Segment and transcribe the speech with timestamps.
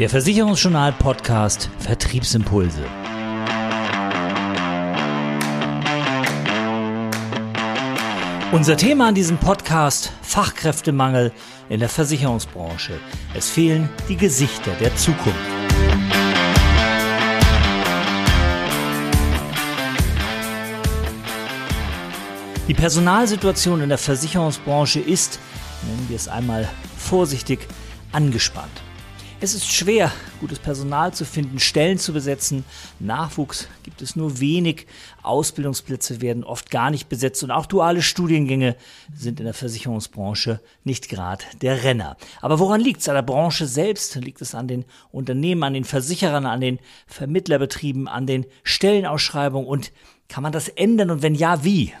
[0.00, 2.82] Der Versicherungsjournal Podcast Vertriebsimpulse.
[8.50, 11.32] Unser Thema an diesem Podcast Fachkräftemangel
[11.68, 12.94] in der Versicherungsbranche.
[13.34, 15.38] Es fehlen die Gesichter der Zukunft.
[22.68, 25.38] Die Personalsituation in der Versicherungsbranche ist,
[25.86, 27.68] nennen wir es einmal vorsichtig,
[28.12, 28.80] angespannt.
[29.42, 32.62] Es ist schwer, gutes Personal zu finden, Stellen zu besetzen.
[32.98, 34.86] Nachwuchs gibt es nur wenig.
[35.22, 38.76] Ausbildungsplätze werden oft gar nicht besetzt und auch duale Studiengänge
[39.16, 42.18] sind in der Versicherungsbranche nicht gerade der Renner.
[42.42, 43.08] Aber woran liegt es?
[43.08, 44.14] An der Branche selbst?
[44.16, 49.90] Liegt es an den Unternehmen, an den Versicherern, an den Vermittlerbetrieben, an den Stellenausschreibungen und
[50.28, 51.94] kann man das ändern und wenn ja, wie?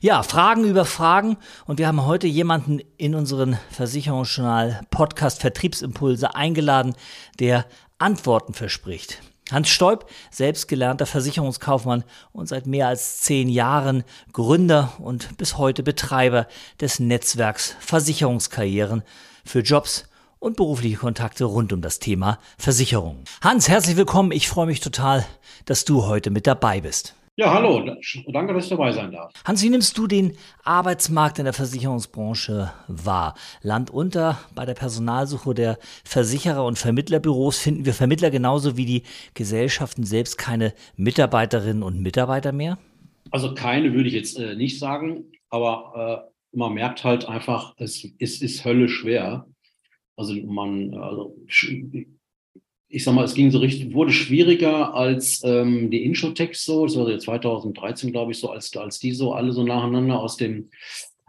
[0.00, 1.38] Ja, Fragen über Fragen.
[1.66, 6.94] Und wir haben heute jemanden in unseren Versicherungsjournal Podcast Vertriebsimpulse eingeladen,
[7.40, 7.66] der
[7.98, 9.18] Antworten verspricht.
[9.50, 15.82] Hans Stoib, selbst gelernter Versicherungskaufmann und seit mehr als zehn Jahren Gründer und bis heute
[15.82, 16.46] Betreiber
[16.80, 19.02] des Netzwerks Versicherungskarrieren
[19.44, 20.04] für Jobs
[20.38, 23.24] und berufliche Kontakte rund um das Thema Versicherung.
[23.40, 24.30] Hans, herzlich willkommen.
[24.30, 25.26] Ich freue mich total,
[25.64, 27.14] dass du heute mit dabei bist.
[27.38, 27.88] Ja, hallo,
[28.32, 29.32] danke, dass ich dabei sein darf.
[29.44, 33.36] Hans, wie nimmst du den Arbeitsmarkt in der Versicherungsbranche wahr?
[33.62, 39.02] Land unter bei der Personalsuche der Versicherer und Vermittlerbüros finden wir Vermittler genauso wie die
[39.34, 42.76] Gesellschaften selbst keine Mitarbeiterinnen und Mitarbeiter mehr?
[43.30, 48.04] Also keine würde ich jetzt äh, nicht sagen, aber äh, man merkt halt einfach, es,
[48.18, 49.46] es ist Hölle schwer.
[50.16, 51.36] Also man, also
[52.88, 57.26] ich sag mal, es ging so richtig, wurde schwieriger als ähm, die Introtext so, das
[57.26, 60.70] war 2013, glaube ich, so, als, als die so alle so nacheinander aus dem,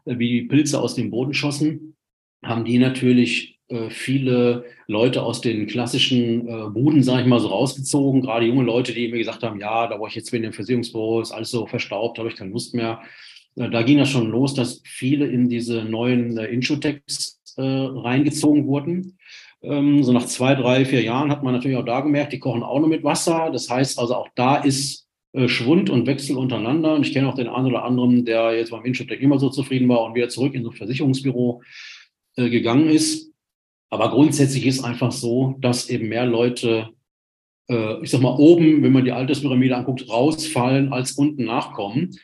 [0.06, 1.96] äh, wie die Pilze aus dem Boden schossen,
[2.44, 7.50] haben die natürlich äh, viele Leute aus den klassischen äh, Buden, sage ich mal, so
[7.50, 10.52] rausgezogen, gerade junge Leute, die mir gesagt haben, ja, da war ich jetzt wieder in
[10.52, 13.02] dem Versicherungsbüro, ist alles so verstaubt, habe ich keine Lust mehr.
[13.58, 19.19] Äh, da ging das schon los, dass viele in diese neuen äh, äh, reingezogen wurden
[19.62, 22.80] so nach zwei, drei, vier Jahren hat man natürlich auch da gemerkt, die kochen auch
[22.80, 23.50] nur mit Wasser.
[23.52, 26.96] Das heißt also auch da ist äh, Schwund und Wechsel untereinander.
[26.96, 29.90] Und ich kenne auch den einen oder anderen, der jetzt beim Insurtech immer so zufrieden
[29.90, 31.62] war und wieder zurück in so ein Versicherungsbüro
[32.38, 33.32] äh, gegangen ist.
[33.90, 36.90] Aber grundsätzlich ist einfach so, dass eben mehr Leute,
[37.70, 42.18] äh, ich sag mal, oben, wenn man die Alterspyramide anguckt, rausfallen, als unten nachkommen.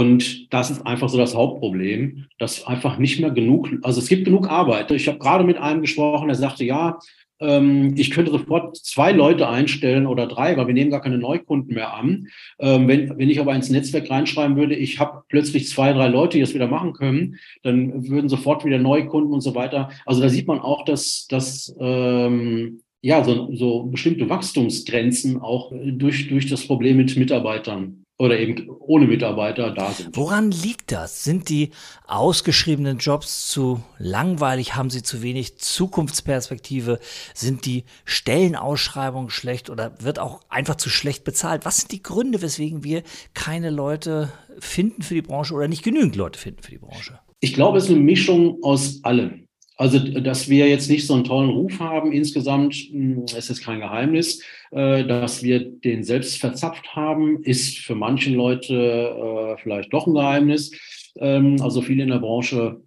[0.00, 4.24] Und das ist einfach so das Hauptproblem, dass einfach nicht mehr genug, also es gibt
[4.24, 4.90] genug Arbeit.
[4.92, 6.98] Ich habe gerade mit einem gesprochen, der sagte, ja,
[7.38, 11.74] ähm, ich könnte sofort zwei Leute einstellen oder drei, weil wir nehmen gar keine Neukunden
[11.74, 12.28] mehr an.
[12.58, 16.38] Ähm, wenn, wenn ich aber ins Netzwerk reinschreiben würde, ich habe plötzlich zwei, drei Leute,
[16.38, 19.90] die das wieder machen können, dann würden sofort wieder Neukunden und so weiter.
[20.06, 26.28] Also da sieht man auch, dass, dass ähm, ja, so, so bestimmte Wachstumsgrenzen auch durch,
[26.28, 30.14] durch das Problem mit Mitarbeitern oder eben ohne Mitarbeiter da sind.
[30.14, 31.24] Woran liegt das?
[31.24, 31.70] Sind die
[32.06, 34.76] ausgeschriebenen Jobs zu langweilig?
[34.76, 36.98] Haben sie zu wenig Zukunftsperspektive?
[37.32, 41.64] Sind die Stellenausschreibungen schlecht oder wird auch einfach zu schlecht bezahlt?
[41.64, 46.14] Was sind die Gründe, weswegen wir keine Leute finden für die Branche oder nicht genügend
[46.14, 47.20] Leute finden für die Branche?
[47.40, 49.46] Ich glaube, es ist eine Mischung aus allem.
[49.80, 53.80] Also, dass wir jetzt nicht so einen tollen Ruf haben insgesamt, hm, ist jetzt kein
[53.80, 54.42] Geheimnis.
[54.72, 60.12] Äh, dass wir den selbst verzapft haben, ist für manche Leute äh, vielleicht doch ein
[60.12, 60.70] Geheimnis.
[61.16, 62.82] Ähm, also viele in der Branche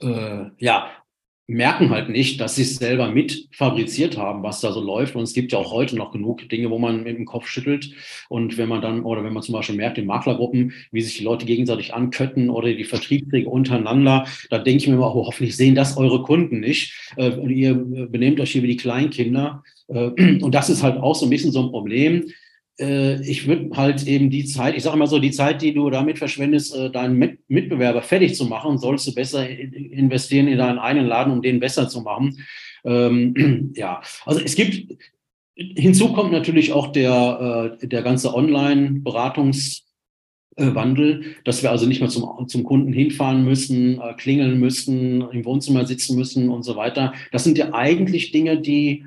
[0.00, 0.90] äh, ja,
[1.46, 5.16] merken halt nicht, dass sie es selber mit fabriziert haben, was da so läuft.
[5.16, 7.90] Und es gibt ja auch heute noch genug Dinge, wo man mit dem Kopf schüttelt.
[8.28, 11.24] Und wenn man dann, oder wenn man zum Beispiel merkt in Maklergruppen, wie sich die
[11.24, 15.74] Leute gegenseitig ankötten oder die Vertriebswege untereinander, da denke ich mir immer, oh, hoffentlich sehen
[15.74, 16.94] das eure Kunden nicht.
[17.16, 19.64] Äh, und ihr benehmt euch hier wie die Kleinkinder.
[19.88, 22.32] Äh, und das ist halt auch so ein bisschen so ein Problem äh,
[22.78, 26.18] ich würde halt eben die Zeit, ich sage mal so, die Zeit, die du damit
[26.18, 31.32] verschwendest, äh, deinen Mitbewerber fertig zu machen, sollst du besser investieren in deinen eigenen Laden,
[31.32, 32.38] um den besser zu machen.
[32.84, 34.98] Ähm, ja, also es gibt,
[35.54, 39.82] hinzu kommt natürlich auch der, äh, der ganze Online-Beratungs-
[40.56, 45.46] Wandel, dass wir also nicht mehr zum, zum Kunden hinfahren müssen, äh, klingeln müssen, im
[45.46, 47.14] Wohnzimmer sitzen müssen und so weiter.
[47.30, 49.06] Das sind ja eigentlich Dinge, die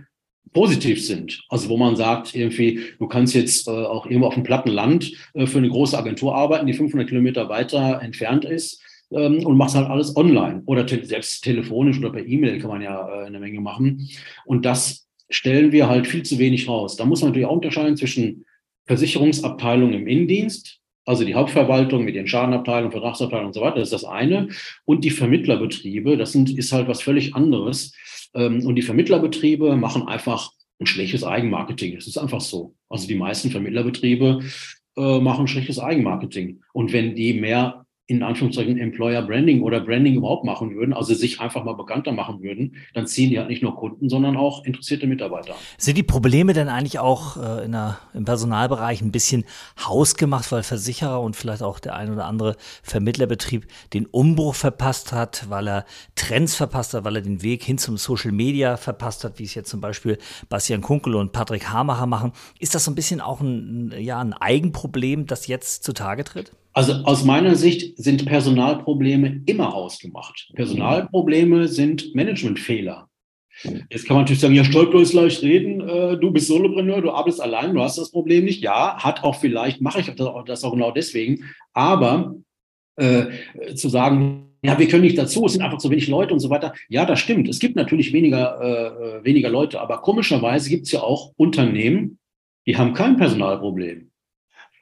[0.55, 1.43] positiv sind.
[1.49, 5.11] Also wo man sagt, irgendwie, du kannst jetzt äh, auch irgendwo auf dem platten Land
[5.33, 8.81] äh, für eine große Agentur arbeiten, die 500 Kilometer weiter entfernt ist
[9.11, 12.81] ähm, und machst halt alles online oder te selbst telefonisch oder per E-Mail kann man
[12.81, 14.07] ja äh, eine Menge machen.
[14.45, 16.95] Und das stellen wir halt viel zu wenig raus.
[16.95, 18.45] Da muss man natürlich auch unterscheiden zwischen
[18.85, 24.03] Versicherungsabteilung im Innendienst, also die Hauptverwaltung mit den Schadenabteilungen, Vertragsabteilungen und so weiter, das ist
[24.03, 24.47] das eine.
[24.85, 27.91] Und die Vermittlerbetriebe, das sind, ist halt was völlig anderes
[28.35, 31.95] und die Vermittlerbetriebe machen einfach ein schlechtes Eigenmarketing.
[31.95, 32.75] Es ist einfach so.
[32.89, 34.41] Also die meisten Vermittlerbetriebe
[34.97, 36.61] äh, machen schlechtes Eigenmarketing.
[36.73, 41.39] Und wenn die mehr in Anführungszeichen Employer Branding oder Branding überhaupt machen würden, also sich
[41.39, 45.07] einfach mal bekannter machen würden, dann ziehen die halt nicht nur Kunden, sondern auch interessierte
[45.07, 45.55] Mitarbeiter.
[45.79, 49.43] Sind die Probleme denn eigentlich auch äh, in der, im Personalbereich ein bisschen
[49.83, 55.49] hausgemacht, weil Versicherer und vielleicht auch der ein oder andere Vermittlerbetrieb den Umbruch verpasst hat,
[55.49, 59.39] weil er Trends verpasst hat, weil er den Weg hin zum Social Media verpasst hat,
[59.39, 62.33] wie es jetzt zum Beispiel Bastian Kunkel und Patrick Hamacher machen?
[62.59, 66.51] Ist das so ein bisschen auch ein, ja, ein Eigenproblem, das jetzt zutage tritt?
[66.75, 70.51] Also aus meiner Sicht sind Personalprobleme immer ausgemacht.
[70.55, 73.07] Personalprobleme sind Managementfehler.
[73.89, 77.41] Jetzt kann man natürlich sagen, ja, stolplos leicht reden, äh, du bist Solopreneur, du arbeitest
[77.41, 78.61] allein, du hast das Problem nicht.
[78.61, 80.13] Ja, hat auch vielleicht, mache ich
[80.45, 81.45] das auch genau deswegen.
[81.71, 82.35] Aber
[82.97, 83.27] äh,
[83.75, 86.49] zu sagen, ja, wir können nicht dazu, es sind einfach zu wenig Leute und so
[86.49, 86.73] weiter.
[86.89, 87.47] Ja, das stimmt.
[87.47, 92.19] Es gibt natürlich weniger, äh, weniger Leute, aber komischerweise gibt es ja auch Unternehmen,
[92.67, 94.11] die haben kein Personalproblem.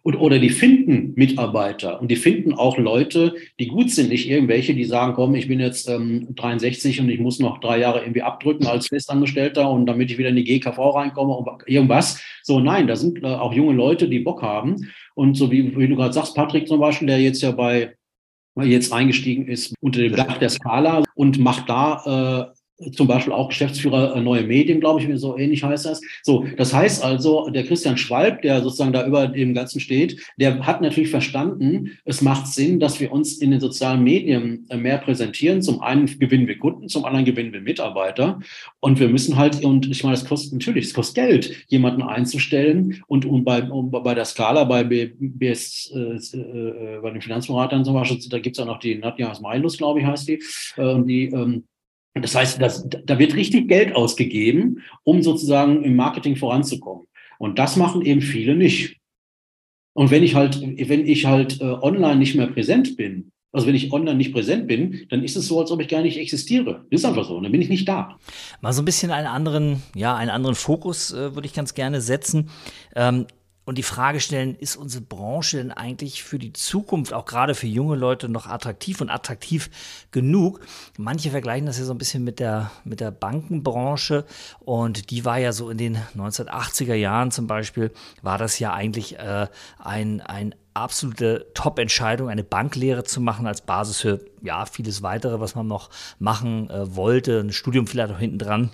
[0.05, 4.75] Und, oder die finden Mitarbeiter und die finden auch Leute, die gut sind, nicht irgendwelche,
[4.75, 8.21] die sagen, komm, ich bin jetzt ähm, 63 und ich muss noch drei Jahre irgendwie
[8.21, 12.21] abdrücken als Festangestellter und damit ich wieder in die GKV reinkomme und irgendwas.
[12.43, 14.91] So, nein, da sind äh, auch junge Leute, die Bock haben.
[15.15, 17.95] Und so wie, wie du gerade sagst, Patrick zum Beispiel, der jetzt ja bei
[18.61, 23.49] jetzt eingestiegen ist unter dem Dach der Skala und macht da äh, zum Beispiel auch
[23.49, 26.01] Geschäftsführer äh, Neue Medien, glaube ich, so ähnlich heißt das.
[26.23, 30.65] So, das heißt also, der Christian Schwalb, der sozusagen da über dem Ganzen steht, der
[30.65, 34.97] hat natürlich verstanden, es macht Sinn, dass wir uns in den sozialen Medien äh, mehr
[34.97, 35.61] präsentieren.
[35.61, 38.39] Zum einen gewinnen wir Kunden, zum anderen gewinnen wir Mitarbeiter.
[38.79, 43.03] Und wir müssen halt, und ich meine, das kostet natürlich, es kostet Geld, jemanden einzustellen.
[43.07, 47.93] Und, und bei, und bei der Skala, bei BS, äh, äh, bei den Finanzberatern zum
[47.93, 50.41] Beispiel, da gibt es auch noch die Nadja Asmailus, glaube ich, heißt die,
[50.77, 51.63] äh, die ähm,
[52.13, 57.07] das heißt, das, da wird richtig Geld ausgegeben, um sozusagen im Marketing voranzukommen.
[57.39, 58.97] Und das machen eben viele nicht.
[59.93, 63.75] Und wenn ich halt, wenn ich halt äh, online nicht mehr präsent bin, also wenn
[63.75, 66.85] ich online nicht präsent bin, dann ist es so, als ob ich gar nicht existiere.
[66.89, 67.39] Das ist einfach so.
[67.39, 68.17] Dann bin ich nicht da.
[68.61, 72.01] Mal so ein bisschen einen anderen, ja, einen anderen Fokus äh, würde ich ganz gerne
[72.01, 72.49] setzen.
[72.95, 73.27] Ähm,
[73.65, 77.67] und die Frage stellen, ist unsere Branche denn eigentlich für die Zukunft, auch gerade für
[77.67, 79.69] junge Leute, noch attraktiv und attraktiv
[80.11, 80.59] genug?
[80.97, 84.25] Manche vergleichen das ja so ein bisschen mit der, mit der Bankenbranche
[84.59, 89.17] und die war ja so in den 1980er Jahren zum Beispiel, war das ja eigentlich
[89.17, 89.47] äh,
[89.79, 95.55] ein, ein absolute Top-Entscheidung, eine Banklehre zu machen als Basis für ja vieles weitere, was
[95.55, 95.89] man noch
[96.19, 98.71] machen äh, wollte, ein Studium vielleicht auch hinten dran.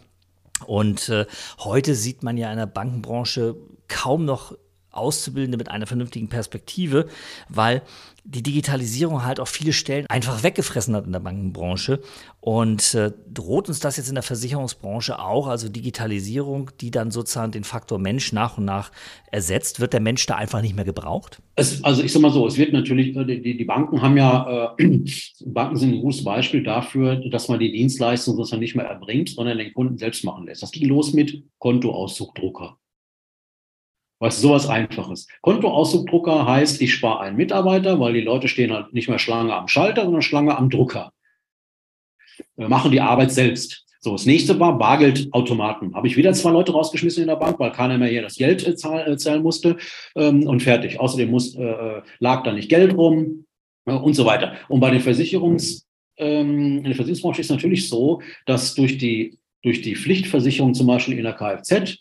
[0.66, 1.26] Und äh,
[1.60, 3.56] heute sieht man ja in der Bankenbranche
[3.88, 4.56] kaum noch
[4.92, 7.08] Auszubildende mit einer vernünftigen Perspektive,
[7.48, 7.82] weil
[8.24, 12.00] die Digitalisierung halt auch viele Stellen einfach weggefressen hat in der Bankenbranche.
[12.42, 17.52] Und äh, droht uns das jetzt in der Versicherungsbranche auch, also Digitalisierung, die dann sozusagen
[17.52, 18.92] den Faktor Mensch nach und nach
[19.32, 19.80] ersetzt?
[19.80, 21.42] Wird der Mensch da einfach nicht mehr gebraucht?
[21.56, 24.74] Es, also ich sage mal so, es wird natürlich, äh, die, die Banken haben ja,
[24.78, 25.06] äh,
[25.46, 29.58] Banken sind ein gutes Beispiel dafür, dass man die Dienstleistung sozusagen nicht mehr erbringt, sondern
[29.58, 30.64] den Kunden selbst machen lässt.
[30.64, 32.79] Das ging los mit Kontoauszugdrucker.
[34.20, 35.28] Was sowas Einfaches.
[35.42, 39.70] Kontoauszugdrucker heißt, ich spare einen Mitarbeiter, weil die Leute stehen halt nicht mehr Schlange am
[39.70, 41.12] Schalter, sondern Schlange am Drucker.
[42.58, 43.86] Wir machen die Arbeit selbst.
[44.02, 45.94] So, das nächste war Bargeldautomaten.
[45.94, 48.66] Habe ich wieder zwei Leute rausgeschmissen in der Bank, weil keiner mehr hier das Geld
[48.66, 49.78] äh, äh, zahlen musste
[50.16, 51.00] ähm, und fertig.
[51.00, 53.46] Außerdem muss, äh, äh, lag da nicht Geld rum
[53.86, 54.54] äh, und so weiter.
[54.70, 55.86] Und bei den Versicherungs,
[56.18, 60.88] ähm, in der Versicherungsbranche ist es natürlich so, dass durch die, durch die Pflichtversicherung zum
[60.88, 61.98] Beispiel in der Kfz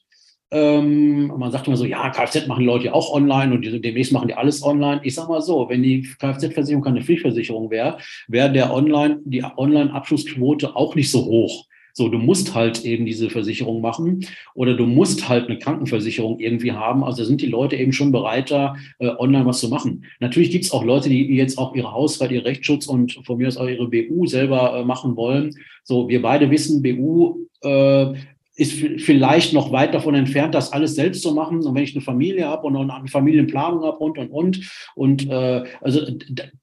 [0.50, 4.12] ähm, man sagt immer so, ja, Kfz machen die Leute ja auch online und demnächst
[4.12, 5.00] machen die alles online.
[5.04, 10.74] Ich sage mal so, wenn die Kfz-Versicherung keine Pflichtversicherung wäre, wäre der Online, die Online-Abschlussquote
[10.74, 11.66] auch nicht so hoch.
[11.98, 14.24] So, du musst halt eben diese Versicherung machen
[14.54, 17.02] oder du musst halt eine Krankenversicherung irgendwie haben.
[17.02, 20.04] Also sind die Leute eben schon bereiter, äh, online was zu machen.
[20.20, 23.48] Natürlich gibt es auch Leute, die jetzt auch ihre Hausrat, ihr Rechtsschutz und von mir
[23.48, 25.56] aus auch ihre BU selber äh, machen wollen.
[25.82, 28.14] So, wir beide wissen, BU äh,
[28.58, 31.64] ist vielleicht noch weit davon entfernt, das alles selbst zu machen.
[31.64, 34.70] Und wenn ich eine Familie habe und eine Familienplanung habe und, und, und.
[34.96, 36.00] Und äh, also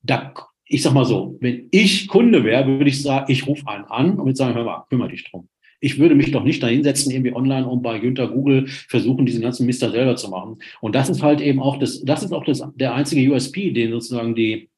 [0.04, 0.34] da,
[0.68, 4.20] ich sag mal so, wenn ich Kunde wäre, würde ich sagen, ich rufe einen an
[4.20, 5.48] und würde sagen, hör mal, kümmere dich drum.
[5.80, 9.42] Ich würde mich doch nicht da hinsetzen, irgendwie online und bei Günther Google versuchen, diesen
[9.42, 10.58] ganzen Mister selber zu machen.
[10.82, 13.92] Und das ist halt eben auch das, das ist auch das, der einzige USP, den
[13.92, 14.70] sozusagen die,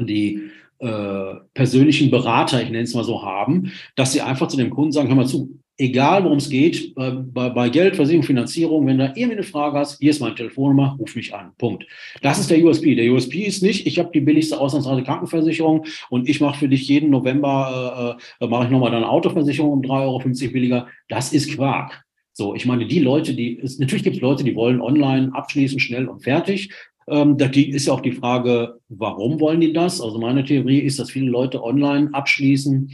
[0.00, 4.70] die äh, persönlichen Berater, ich nenne es mal so, haben, dass sie einfach zu dem
[4.70, 8.86] Kunden sagen, hör mal zu, egal worum es geht, bei, bei, bei Geld, Versicherung, Finanzierung,
[8.86, 11.52] wenn du irgendwie eine Frage hast, hier ist meine Telefonnummer, ruf mich an.
[11.58, 11.86] Punkt.
[12.22, 12.94] Das ist der USP.
[12.94, 16.88] Der USP ist nicht, ich habe die billigste auslandsreise Krankenversicherung und ich mache für dich
[16.88, 20.88] jeden November, äh, äh, mache ich nochmal deine Autoversicherung um 3,50 Euro billiger.
[21.08, 22.04] Das ist Quark.
[22.32, 25.80] So, ich meine, die Leute, die, es, natürlich gibt es Leute, die wollen online abschließen,
[25.80, 26.70] schnell und fertig.
[27.08, 30.00] Ähm, da ist ja auch die Frage, warum wollen die das?
[30.00, 32.90] Also meine Theorie ist, dass viele Leute online abschließen,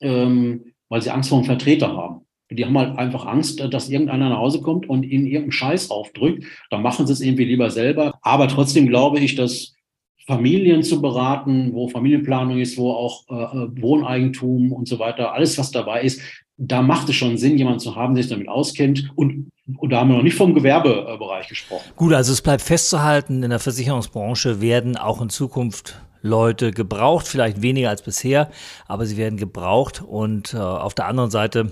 [0.00, 2.25] ähm, weil sie Angst vor einem Vertreter haben.
[2.50, 6.44] Die haben halt einfach Angst, dass irgendeiner nach Hause kommt und ihnen irgendeinen Scheiß aufdrückt.
[6.70, 8.18] Dann machen sie es irgendwie lieber selber.
[8.22, 9.74] Aber trotzdem glaube ich, dass
[10.26, 15.56] Familien zu beraten, wo Familienplanung ist, wo auch äh, äh, Wohneigentum und so weiter, alles,
[15.56, 16.20] was dabei ist,
[16.56, 19.10] da macht es schon Sinn, jemanden zu haben, der sich damit auskennt.
[19.14, 21.84] Und, und da haben wir noch nicht vom Gewerbebereich gesprochen.
[21.96, 27.62] Gut, also es bleibt festzuhalten, in der Versicherungsbranche werden auch in Zukunft Leute gebraucht, vielleicht
[27.62, 28.50] weniger als bisher,
[28.86, 30.02] aber sie werden gebraucht.
[30.02, 31.70] Und äh, auf der anderen Seite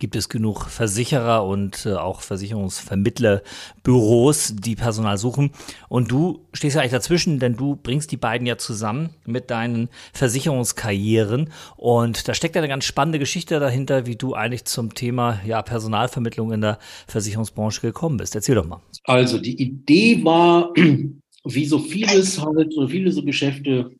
[0.00, 5.52] gibt es genug Versicherer und äh, auch Versicherungsvermittlerbüros, die Personal suchen.
[5.88, 9.88] Und du stehst ja eigentlich dazwischen, denn du bringst die beiden ja zusammen mit deinen
[10.12, 11.50] Versicherungskarrieren.
[11.76, 16.50] Und da steckt eine ganz spannende Geschichte dahinter, wie du eigentlich zum Thema ja, Personalvermittlung
[16.52, 18.34] in der Versicherungsbranche gekommen bist.
[18.34, 18.80] Erzähl doch mal.
[19.04, 20.72] Also die Idee war,
[21.44, 23.92] wie so vieles halt, so viele so Geschäfte,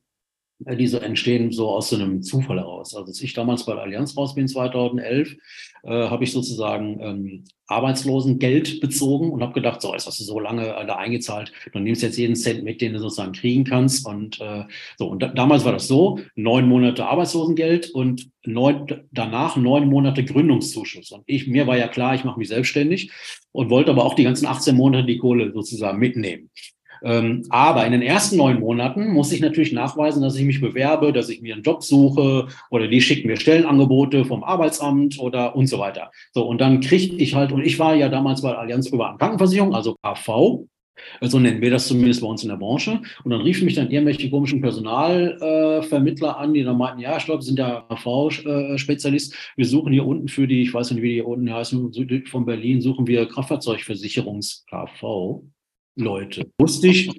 [0.65, 2.95] äh, die so entstehen, so aus so einem Zufall heraus.
[2.95, 5.37] Also als ich damals bei der Allianz raus bin, 2011,
[5.83, 10.41] äh, habe ich sozusagen ähm, Arbeitslosengeld bezogen und habe gedacht, so, jetzt hast du so
[10.41, 13.65] lange äh, da eingezahlt, dann nimmst du jetzt jeden Cent mit, den du sozusagen kriegen
[13.65, 14.07] kannst.
[14.07, 14.65] Und äh,
[14.99, 20.25] so, und da, damals war das so, neun Monate Arbeitslosengeld und neun, danach neun Monate
[20.25, 21.13] Gründungszuschuss.
[21.13, 23.13] Und ich, mir war ja klar, ich mache mich selbstständig
[23.53, 26.51] und wollte aber auch die ganzen 18 Monate die Kohle sozusagen mitnehmen.
[27.03, 31.13] Ähm, aber in den ersten neun Monaten muss ich natürlich nachweisen, dass ich mich bewerbe,
[31.13, 35.67] dass ich mir einen Job suche oder die schicken mir Stellenangebote vom Arbeitsamt oder und
[35.67, 36.11] so weiter.
[36.33, 39.75] So, und dann kriegte ich halt, und ich war ja damals bei Allianz Privaten Krankenversicherung,
[39.75, 40.67] also KV,
[41.23, 43.01] so nennen wir das zumindest bei uns in der Branche.
[43.25, 47.25] Und dann riefen mich dann irgendwelche komischen Personalvermittler äh, an, die dann meinten, ja, ich
[47.25, 49.35] glaube, sind ja KV-Spezialist.
[49.57, 52.47] Wir suchen hier unten für die, ich weiß nicht, wie die hier unten heißen, von
[52.47, 55.43] Berlin, suchen wir Kraftfahrzeugversicherungs-KV.
[56.01, 56.51] Leute.
[56.59, 57.11] Wusste ich,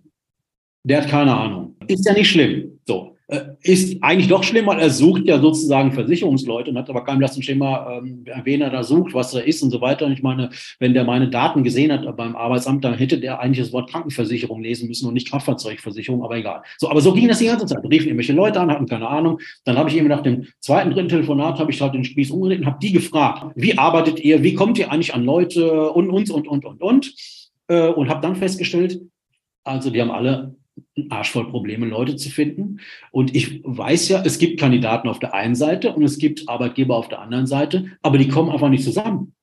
[0.83, 1.75] der hat keine Ahnung.
[1.88, 2.79] Ist ja nicht schlimm.
[2.85, 3.15] So.
[3.31, 7.17] Äh, ist eigentlich doch schlimm, weil er sucht ja sozusagen Versicherungsleute und hat aber kein
[7.17, 10.05] blassen Schema, ähm, wen er da sucht, was er ist und so weiter.
[10.05, 13.59] Und ich meine, wenn der meine Daten gesehen hat beim Arbeitsamt, dann hätte der eigentlich
[13.59, 16.63] das Wort Krankenversicherung lesen müssen und nicht Kraftfahrzeugversicherung, aber egal.
[16.77, 17.81] So, aber so ging das die ganze Zeit.
[17.85, 19.39] Riefen irgendwelche Leute an, hatten keine Ahnung.
[19.63, 22.59] Dann habe ich eben nach dem zweiten, dritten Telefonat habe ich halt den Spieß umgedreht
[22.59, 26.31] und habe die gefragt, wie arbeitet ihr, wie kommt ihr eigentlich an Leute und uns
[26.31, 27.13] und, und, und, und
[27.71, 29.01] äh, und habe dann festgestellt,
[29.63, 30.55] also die haben alle
[30.97, 32.79] einen Arsch voll Probleme, Leute zu finden.
[33.11, 36.97] Und ich weiß ja, es gibt Kandidaten auf der einen Seite und es gibt Arbeitgeber
[36.97, 39.33] auf der anderen Seite, aber die kommen einfach nicht zusammen.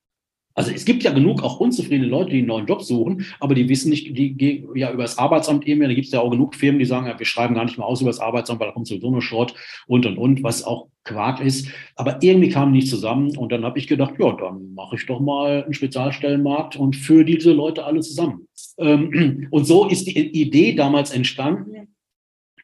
[0.59, 3.69] Also es gibt ja genug auch unzufriedene Leute, die einen neuen Job suchen, aber die
[3.69, 6.57] wissen nicht, die gehen ja über das Arbeitsamt eben, da gibt es ja auch genug
[6.57, 8.73] Firmen, die sagen, ja, wir schreiben gar nicht mehr aus über das Arbeitsamt, weil da
[8.73, 9.55] kommt sowieso nur Schrott
[9.87, 11.69] und und und, was auch Quark ist.
[11.95, 15.21] Aber irgendwie kamen nicht zusammen und dann habe ich gedacht, ja, dann mache ich doch
[15.21, 18.49] mal einen Spezialstellenmarkt und für diese Leute alle zusammen.
[18.79, 21.95] Ähm, und so ist die Idee damals entstanden.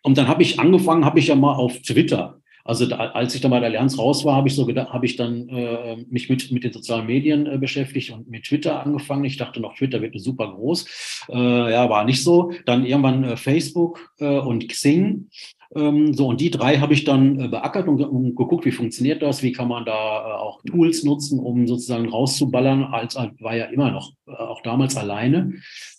[0.03, 3.43] Und dann habe ich angefangen, habe ich ja mal auf Twitter also da, als ich
[3.43, 6.31] dann bei der Allianz raus war, habe ich so gedacht, habe ich dann äh, mich
[6.31, 9.25] mit, mit den sozialen Medien äh, beschäftigt und mit Twitter angefangen.
[9.25, 11.27] Ich dachte noch, Twitter wird super groß.
[11.29, 12.53] Äh, ja, war nicht so.
[12.65, 15.29] Dann irgendwann äh, Facebook äh, und Xing.
[15.77, 19.21] Ähm, so, und die drei habe ich dann äh, beackert und, und, geguckt, wie funktioniert
[19.21, 23.67] das, wie kann man da äh, auch Tools nutzen, um sozusagen rauszuballern, als war ja
[23.67, 25.53] immer noch, äh, auch damals alleine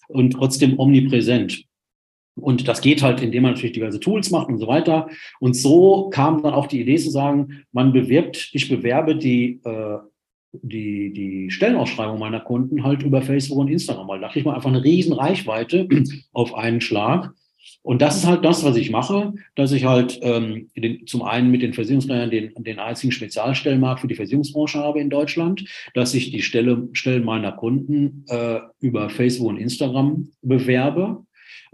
[0.08, 1.66] und trotzdem omnipräsent.
[2.36, 5.08] Und das geht halt, indem man natürlich diverse Tools macht und so weiter.
[5.40, 9.98] Und so kam dann auch die Idee zu sagen, man bewirbt, ich bewerbe die, äh,
[10.52, 14.70] die, die Stellenausschreibung meiner Kunden halt über Facebook und Instagram, weil da kriegt man einfach
[14.70, 15.88] eine riesen Reichweite
[16.34, 17.34] auf einen Schlag.
[17.82, 21.52] Und das ist halt das, was ich mache, dass ich halt ähm, den, zum einen
[21.52, 26.32] mit den Versicherungskleinern den, den einzigen Spezialstellenmarkt für die Versicherungsbranche habe in Deutschland, dass ich
[26.32, 31.25] die Stelle, Stellen meiner Kunden äh, über Facebook und Instagram bewerbe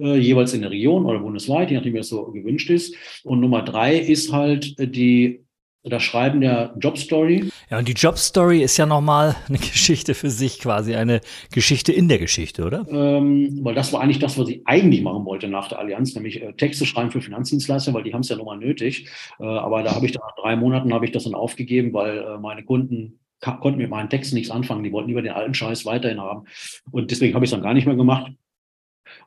[0.01, 2.96] jeweils in der Region oder bundesweit, je nachdem, wie das so gewünscht ist.
[3.24, 5.46] Und Nummer drei ist halt äh, die
[5.84, 7.50] das Schreiben der Jobstory.
[7.70, 12.08] Ja, und die Jobstory ist ja nochmal eine Geschichte für sich, quasi eine Geschichte in
[12.08, 12.86] der Geschichte, oder?
[12.89, 16.41] Ähm, weil das war eigentlich das, was ich eigentlich machen wollte nach der Allianz, nämlich
[16.41, 19.08] äh, Texte schreiben für Finanzdienstleister, weil die haben es ja nochmal nötig.
[19.39, 22.20] Äh, aber da habe ich dann nach drei Monaten habe ich das dann aufgegeben, weil
[22.20, 24.84] äh, meine Kunden konnten mit meinen Texten nichts anfangen.
[24.84, 26.46] Die wollten lieber den alten Scheiß weiterhin haben.
[26.91, 28.31] Und deswegen habe ich es dann gar nicht mehr gemacht.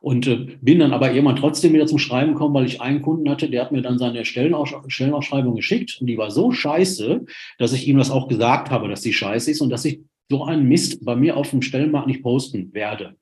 [0.01, 3.29] Und äh, bin dann aber irgendwann trotzdem wieder zum Schreiben gekommen, weil ich einen Kunden
[3.29, 7.25] hatte, der hat mir dann seine Stellenaus Stellenausschreibung geschickt und die war so scheiße,
[7.57, 10.43] dass ich ihm das auch gesagt habe, dass die scheiße ist und dass ich so
[10.43, 13.15] einen Mist bei mir auf dem Stellenmarkt nicht posten werde.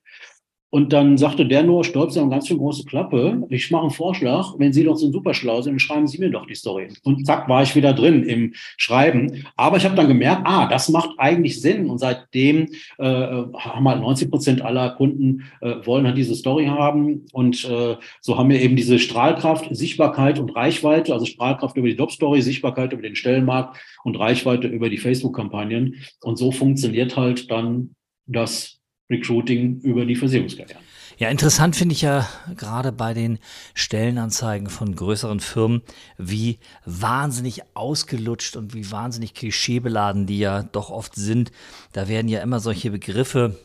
[0.74, 3.44] Und dann sagte der nur, Stolp, Sie haben ganz schön große Klappe.
[3.50, 4.56] Ich mache einen Vorschlag.
[4.58, 6.88] Wenn Sie doch so super schlau sind, schreiben Sie mir doch die Story.
[7.04, 9.46] Und zack, war ich wieder drin im Schreiben.
[9.56, 11.92] Aber ich habe dann gemerkt, ah, das macht eigentlich Sinn.
[11.92, 17.28] Und seitdem äh, haben halt 90 Prozent aller Kunden äh, wollen halt diese Story haben.
[17.34, 21.14] Und äh, so haben wir eben diese Strahlkraft, Sichtbarkeit und Reichweite.
[21.14, 25.98] Also Strahlkraft über die Jobstory, Sichtbarkeit über den Stellenmarkt und Reichweite über die Facebook-Kampagnen.
[26.24, 27.94] Und so funktioniert halt dann
[28.26, 30.80] das Recruiting über die Versicherungskarriere.
[31.18, 33.38] Ja, interessant finde ich ja gerade bei den
[33.76, 35.84] Stellenanzeigen von größeren Firmen,
[36.18, 41.52] wie wahnsinnig ausgelutscht und wie wahnsinnig klischeebeladen die ja doch oft sind.
[41.92, 43.60] Da werden ja immer solche Begriffe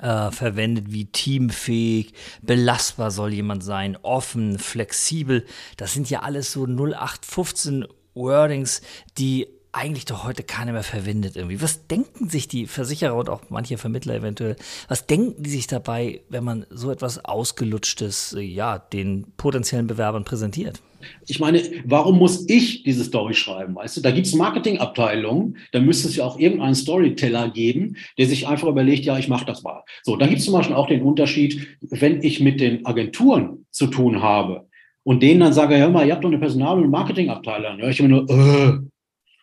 [0.00, 2.12] äh, verwendet wie teamfähig,
[2.42, 5.44] belastbar soll jemand sein, offen, flexibel.
[5.76, 8.80] Das sind ja alles so 0815 Wordings,
[9.18, 11.60] die eigentlich doch heute keiner mehr verwendet irgendwie.
[11.60, 14.56] Was denken sich die Versicherer und auch manche Vermittler eventuell,
[14.88, 20.24] was denken die sich dabei, wenn man so etwas Ausgelutschtes, äh, ja, den potenziellen Bewerbern
[20.24, 20.80] präsentiert?
[21.26, 23.76] Ich meine, warum muss ich diese Story schreiben?
[23.76, 28.26] Weißt du, da gibt es Marketingabteilungen, da müsste es ja auch irgendeinen Storyteller geben, der
[28.26, 29.82] sich einfach überlegt, ja, ich mache das mal.
[30.02, 33.88] So, da gibt es zum Beispiel auch den Unterschied, wenn ich mit den Agenturen zu
[33.88, 34.66] tun habe
[35.04, 37.78] und denen dann sage, hör mal, ihr habt doch eine Personal- und Marketingabteilung.
[37.78, 38.78] Ja, ich immer nur, äh,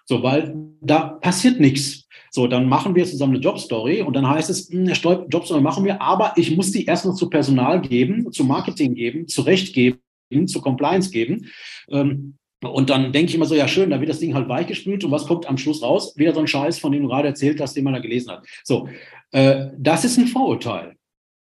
[0.05, 2.07] so, weil da passiert nichts.
[2.29, 5.85] So, dann machen wir zusammen eine Jobstory und dann heißt es, eine hm, Jobstory machen
[5.85, 9.73] wir, aber ich muss die erst noch zu Personal geben, zu Marketing geben, zu Recht
[9.73, 9.99] geben,
[10.47, 11.51] zu Compliance geben.
[11.89, 15.03] Ähm, und dann denke ich immer so, ja schön, da wird das Ding halt weichgespült
[15.03, 16.17] und was kommt am Schluss raus?
[16.17, 18.45] Wieder so ein Scheiß, von dem du gerade erzählt hast, den man da gelesen hat.
[18.63, 18.87] So,
[19.31, 20.95] äh, das ist ein Vorurteil.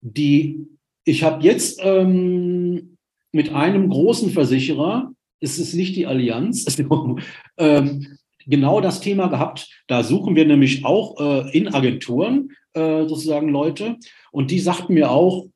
[0.00, 0.66] Die,
[1.04, 2.96] ich habe jetzt ähm,
[3.32, 6.66] mit einem großen Versicherer, es ist nicht die Allianz,
[7.58, 9.68] ähm, genau das Thema gehabt.
[9.86, 13.96] Da suchen wir nämlich auch äh, in Agenturen äh, sozusagen Leute.
[14.32, 15.46] Und die sagten mir auch,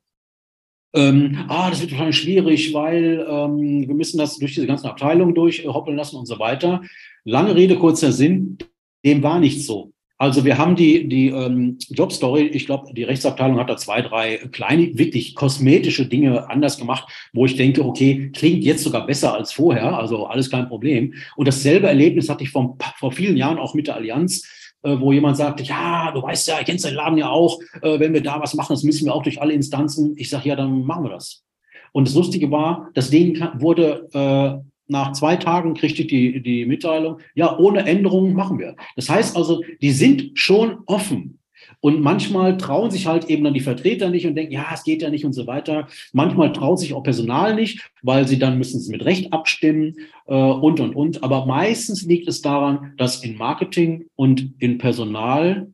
[0.95, 5.33] ähm, ah, das wird wahrscheinlich schwierig, weil ähm, wir müssen das durch diese ganzen Abteilungen
[5.33, 6.81] durchhoppeln lassen und so weiter.
[7.23, 8.57] Lange Rede, kurzer Sinn,
[9.03, 9.92] dem war nicht so.
[10.23, 14.37] Also wir haben die, die ähm, Jobstory, ich glaube, die Rechtsabteilung hat da zwei, drei
[14.53, 19.51] kleine, wirklich kosmetische Dinge anders gemacht, wo ich denke, okay, klingt jetzt sogar besser als
[19.51, 21.13] vorher, also alles kein Problem.
[21.35, 24.47] Und dasselbe Erlebnis hatte ich vor, vor vielen Jahren auch mit der Allianz,
[24.83, 27.99] äh, wo jemand sagte, ja, du weißt ja, ich kennst den Laden ja auch, äh,
[27.99, 30.13] wenn wir da was machen, das müssen wir auch durch alle Instanzen.
[30.15, 31.43] Ich sage, ja, dann machen wir das.
[31.91, 36.65] Und das Lustige war, das Ding wurde äh, nach zwei Tagen kriegte ich die, die
[36.65, 38.75] Mitteilung, ja, ohne Änderungen machen wir.
[38.95, 41.39] Das heißt also, die sind schon offen.
[41.79, 45.01] Und manchmal trauen sich halt eben dann die Vertreter nicht und denken, ja, es geht
[45.01, 45.87] ja nicht und so weiter.
[46.13, 49.95] Manchmal traut sich auch Personal nicht, weil sie dann müssen es mit Recht abstimmen
[50.27, 51.23] äh, und, und, und.
[51.23, 55.73] Aber meistens liegt es daran, dass in Marketing und in Personal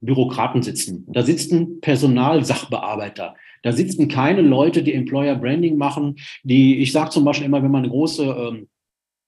[0.00, 1.06] Bürokraten sitzen.
[1.08, 3.34] Da sitzen Personalsachbearbeiter.
[3.64, 7.70] Da sitzen keine Leute, die Employer Branding machen, die, ich sage zum Beispiel immer, wenn
[7.70, 8.68] man eine große ähm,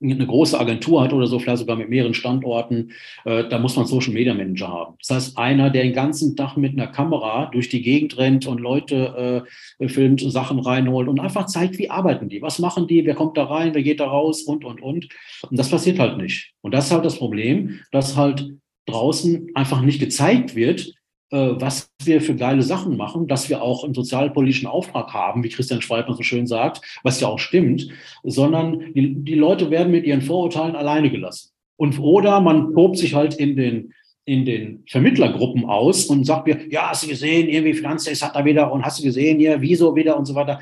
[0.02, 2.92] eine große Agentur hat oder so, vielleicht sogar mit mehreren Standorten,
[3.24, 4.96] äh, da muss man Social Media Manager haben.
[5.00, 8.60] Das heißt, einer, der den ganzen Tag mit einer Kamera durch die Gegend rennt und
[8.60, 9.46] Leute
[9.78, 13.36] äh, filmt, Sachen reinholt und einfach zeigt, wie arbeiten die, was machen die, wer kommt
[13.36, 15.08] da rein, wer geht da raus und, und, und.
[15.48, 16.52] Und das passiert halt nicht.
[16.60, 18.52] Und das ist halt das Problem, dass halt
[18.86, 20.92] draußen einfach nicht gezeigt wird,
[21.30, 25.82] was wir für geile Sachen machen, dass wir auch einen sozialpolitischen Auftrag haben, wie Christian
[25.82, 27.88] Schweitner so schön sagt, was ja auch stimmt,
[28.22, 31.50] sondern die, die Leute werden mit ihren Vorurteilen alleine gelassen.
[31.76, 33.92] Und oder man tobt sich halt in den
[34.28, 38.44] in den Vermittlergruppen aus und sagt mir, ja, hast du gesehen, irgendwie Finanztest hat da
[38.44, 40.58] wieder und hast du gesehen, hier, wieso wieder und so weiter.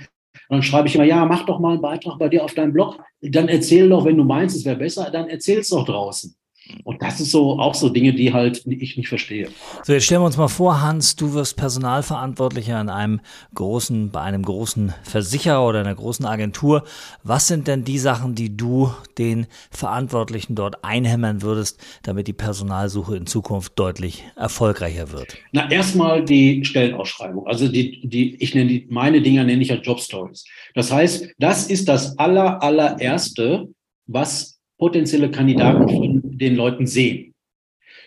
[0.49, 2.75] Und dann schreibe ich immer, ja, mach doch mal einen Beitrag bei dir auf deinem
[2.75, 2.99] Blog.
[3.23, 6.37] Dann erzähl doch, wenn du meinst, es wäre besser, dann erzähl's doch draußen.
[6.85, 9.49] Und das ist so auch so Dinge, die halt ich nicht verstehe.
[9.85, 13.21] So, jetzt stellen wir uns mal vor, Hans, du wirst Personalverantwortlicher in einem
[13.55, 16.85] großen, bei einem großen Versicherer oder einer großen Agentur.
[17.23, 23.17] Was sind denn die Sachen, die du den Verantwortlichen dort einhämmern würdest, damit die Personalsuche
[23.17, 25.37] in Zukunft deutlich erfolgreicher wird?
[25.53, 27.47] Na, erstmal die Stellenausschreibung.
[27.47, 30.45] Also die, die, ich nenne die, meine Dinger nenne ich ja Job Stories.
[30.75, 33.69] Das heißt, das ist das aller, allererste,
[34.07, 37.35] was potenzielle Kandidaten von den Leuten sehen.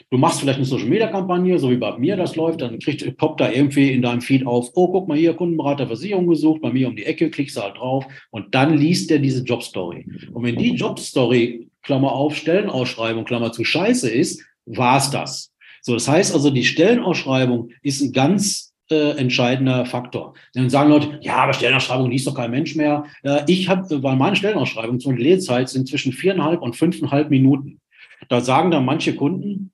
[0.10, 3.18] Du machst vielleicht eine Social Media Kampagne, so wie bei mir das läuft, dann kriegt,
[3.18, 6.72] poppt da irgendwie in deinem Feed auf, oh, guck mal hier, Kundenberater Versicherung gesucht, bei
[6.72, 10.06] mir um die Ecke, klickst halt drauf und dann liest er diese Jobstory.
[10.32, 15.52] Und wenn die Jobstory, Klammer auf, Stellenausschreibung, Klammer zu scheiße ist, war's das.
[15.82, 20.34] So, das heißt also, die Stellenausschreibung ist ein ganz äh, entscheidender Faktor.
[20.54, 23.06] Dann sagen Leute, ja, aber Stellenausschreibung liest doch kein Mensch mehr.
[23.24, 27.80] Äh, ich habe, weil meine Stellenausschreibung und Lesezeit sind zwischen viereinhalb und fünfeinhalb Minuten.
[28.30, 29.72] Da sagen dann manche Kunden,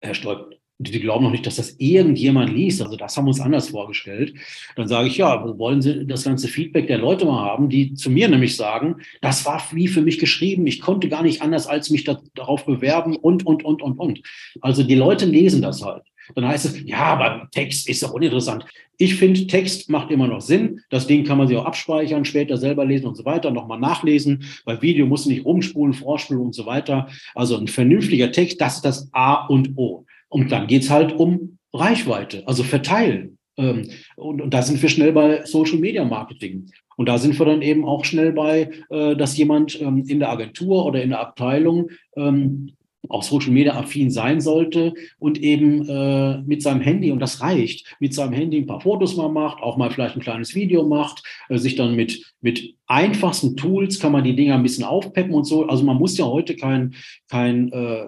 [0.00, 2.82] Herr Stolp, die glauben noch nicht, dass das irgendjemand liest.
[2.82, 4.34] Also das haben wir uns anders vorgestellt.
[4.74, 8.10] Dann sage ich, ja, wollen Sie das ganze Feedback der Leute mal haben, die zu
[8.10, 10.66] mir nämlich sagen, das war wie für mich geschrieben.
[10.66, 14.22] Ich konnte gar nicht anders als mich da, darauf bewerben und, und, und, und, und.
[14.60, 16.02] Also die Leute lesen das halt.
[16.34, 18.64] Dann heißt es, ja, aber Text ist doch uninteressant.
[18.96, 20.80] Ich finde, Text macht immer noch Sinn.
[20.90, 24.44] Das Ding kann man sich auch abspeichern, später selber lesen und so weiter, nochmal nachlesen.
[24.64, 27.08] Bei Video muss nicht rumspulen, vorspulen und so weiter.
[27.34, 30.06] Also ein vernünftiger Text, das ist das A und O.
[30.28, 33.38] Und dann geht's halt um Reichweite, also verteilen.
[33.56, 36.66] Ähm, und, und da sind wir schnell bei Social Media Marketing.
[36.96, 40.30] Und da sind wir dann eben auch schnell bei, äh, dass jemand ähm, in der
[40.30, 42.72] Agentur oder in der Abteilung ähm,
[43.08, 47.96] auch Social Media affin sein sollte und eben äh, mit seinem Handy, und das reicht,
[48.00, 51.22] mit seinem Handy ein paar Fotos mal macht, auch mal vielleicht ein kleines Video macht,
[51.48, 55.44] äh, sich dann mit, mit einfachsten Tools kann man die Dinger ein bisschen aufpeppen und
[55.44, 55.66] so.
[55.66, 56.94] Also man muss ja heute kein,
[57.28, 58.06] kein äh,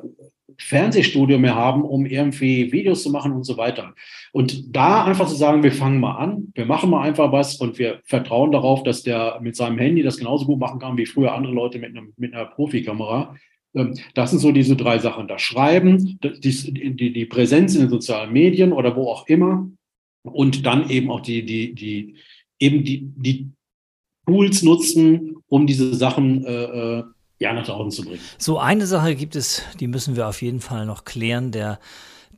[0.59, 3.94] Fernsehstudio mehr haben, um irgendwie Videos zu machen und so weiter.
[4.32, 7.78] Und da einfach zu sagen, wir fangen mal an, wir machen mal einfach was und
[7.78, 11.35] wir vertrauen darauf, dass der mit seinem Handy das genauso gut machen kann wie früher
[11.35, 13.37] andere Leute mit, einem, mit einer Profikamera.
[13.74, 15.29] Ähm, das sind so diese drei Sachen.
[15.29, 19.68] Das Schreiben, die, Präsenz in den sozialen Medien oder wo auch immer
[20.22, 22.16] und dann eben auch die, die, die,
[22.59, 23.50] eben die, die
[24.26, 27.05] Tools nutzen, um diese Sachen äh, äh
[27.38, 28.20] ja, nach draußen zu bringen.
[28.38, 31.52] So eine Sache gibt es, die müssen wir auf jeden Fall noch klären.
[31.52, 31.79] Der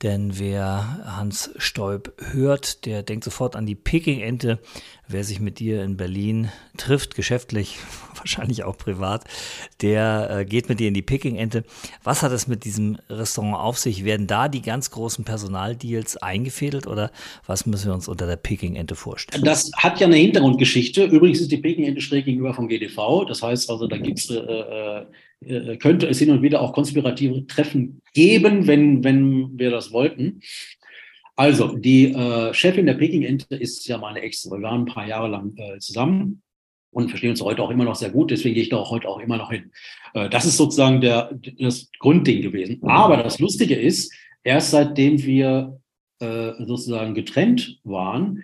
[0.03, 4.59] denn wer Hans Stoib hört, der denkt sofort an die Peking-Ente.
[5.09, 7.79] Wer sich mit dir in Berlin trifft, geschäftlich,
[8.17, 9.25] wahrscheinlich auch privat,
[9.81, 11.65] der äh, geht mit dir in die Peking-Ente.
[12.05, 14.05] Was hat es mit diesem Restaurant auf sich?
[14.05, 17.11] Werden da die ganz großen Personaldeals eingefädelt oder
[17.47, 19.45] was müssen wir uns unter der Peking-Ente vorstellen?
[19.45, 21.05] Das hat ja eine Hintergrundgeschichte.
[21.05, 23.25] Übrigens ist die Peking-Ente schräg gegenüber vom GDV.
[23.27, 25.07] Das heißt also, da gibt es äh, äh
[25.79, 30.40] könnte es hin und wieder auch konspirative Treffen geben, wenn, wenn wir das wollten.
[31.38, 34.51] Also, die äh, Chefin der Peking-Ente ist ja meine Ex.
[34.51, 36.42] Wir waren ein paar Jahre lang äh, zusammen
[36.90, 38.33] und verstehen uns heute auch immer noch sehr gut.
[38.33, 39.70] Deswegen gehe ich da auch heute auch immer noch hin.
[40.14, 42.83] Äh, das ist sozusagen der, das Grundding gewesen.
[42.83, 45.81] Aber das Lustige ist, erst seitdem wir
[46.18, 48.42] äh, sozusagen getrennt waren,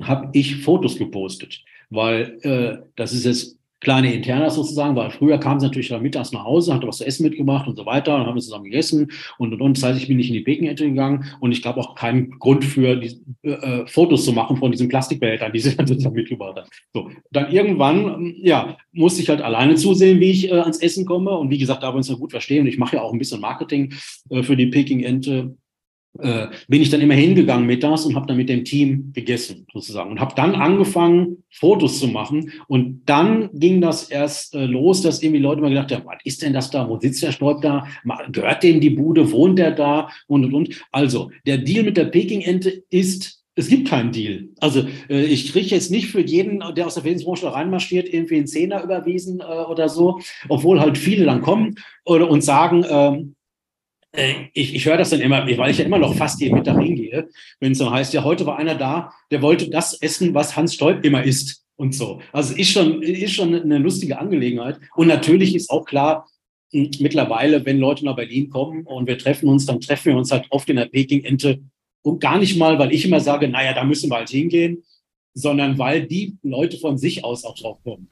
[0.00, 5.60] habe ich Fotos gepostet, weil äh, das ist jetzt kleine Internas sozusagen, weil früher kam
[5.60, 8.26] sie natürlich dann mittags nach Hause, hatte was zu essen mitgemacht und so weiter, dann
[8.26, 9.76] haben wir zusammen gegessen und und und.
[9.76, 12.64] Das heißt, ich bin nicht in die Bekenette gegangen und ich glaube auch keinen Grund
[12.64, 16.68] für die, äh, Fotos zu machen von diesen Plastikbehältern, die sie dann sozusagen mitgebracht hat.
[16.92, 21.36] So, dann irgendwann, ja, musste ich halt alleine zusehen, wie ich äh, ans Essen komme
[21.36, 23.18] und wie gesagt, da wir uns ja gut verstehen und ich mache ja auch ein
[23.18, 23.94] bisschen Marketing
[24.30, 25.67] äh, für die Peking-Ente äh,
[26.14, 30.10] bin ich dann immer hingegangen mittags und habe dann mit dem Team gegessen sozusagen.
[30.10, 32.50] Und habe dann angefangen Fotos zu machen.
[32.66, 36.42] Und dann ging das erst äh, los, dass irgendwie Leute mal gedacht haben, was ist
[36.42, 37.86] denn das da, wo sitzt der Stolp da,
[38.32, 40.08] gehört dem die Bude, wohnt der da?
[40.26, 40.82] Und und und.
[40.90, 44.50] Also der Deal mit der Peking-Ente ist es gibt keinen Deal.
[44.60, 48.46] Also äh, ich kriege jetzt nicht für jeden, der aus der Versicherungsbranche reinmarschiert, irgendwie einen
[48.46, 53.37] Zehner überwiesen äh, oder so, obwohl halt viele dann kommen oder, und sagen, ähm, äh,
[54.12, 57.28] ich, ich höre das dann immer, weil ich ja immer noch fast jeden Mittag hingehe,
[57.60, 60.74] wenn es dann heißt, ja, heute war einer da, der wollte das essen, was Hans
[60.74, 62.20] Stolp immer isst und so.
[62.32, 64.80] Also ist schon, ist schon eine lustige Angelegenheit.
[64.96, 66.26] Und natürlich ist auch klar,
[66.72, 70.30] hm, mittlerweile, wenn Leute nach Berlin kommen und wir treffen uns, dann treffen wir uns
[70.30, 71.60] halt oft in der Peking-Ente
[72.02, 74.84] und gar nicht mal, weil ich immer sage, naja, da müssen wir halt hingehen,
[75.38, 78.08] sondern weil die Leute von sich aus auch drauf kommen.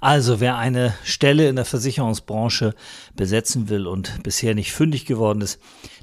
[0.00, 2.74] Also wer eine Stelle in der Versicherungsbranche
[3.14, 5.58] besetzen will und bisher nicht fündig geworden ist,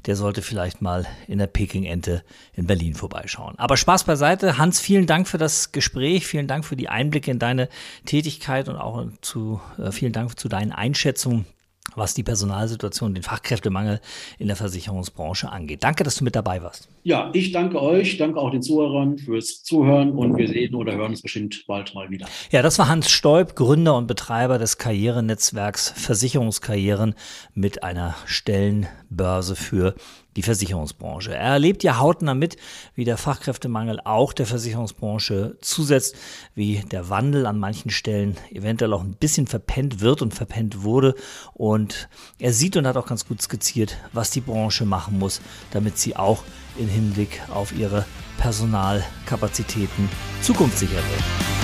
[0.06, 3.54] der sollte vielleicht mal in der Peking-Ente in Berlin vorbeischauen.
[3.58, 4.58] Aber Spaß beiseite.
[4.58, 7.68] Hans, vielen Dank für das Gespräch, vielen Dank für die Einblicke in deine
[8.04, 11.46] Tätigkeit und auch zu, äh, vielen Dank zu deinen Einschätzungen
[11.94, 14.00] was die Personalsituation, den Fachkräftemangel
[14.38, 15.84] in der Versicherungsbranche angeht.
[15.84, 16.88] Danke, dass du mit dabei warst.
[17.04, 21.10] Ja, ich danke euch, danke auch den Zuhörern fürs Zuhören und wir sehen oder hören
[21.10, 22.26] uns bestimmt bald mal wieder.
[22.50, 27.14] Ja, das war Hans Stoib, Gründer und Betreiber des Karrierenetzwerks Versicherungskarrieren
[27.54, 29.94] mit einer Stellenbörse für
[30.36, 31.34] die Versicherungsbranche.
[31.34, 32.56] Er erlebt ja hautnah mit,
[32.94, 36.16] wie der Fachkräftemangel auch der Versicherungsbranche zusetzt,
[36.54, 41.14] wie der Wandel an manchen Stellen eventuell auch ein bisschen verpennt wird und verpennt wurde.
[41.52, 45.98] Und er sieht und hat auch ganz gut skizziert, was die Branche machen muss, damit
[45.98, 46.42] sie auch
[46.78, 48.04] im Hinblick auf ihre
[48.38, 50.08] Personalkapazitäten
[50.42, 51.63] zukunftssicher wird.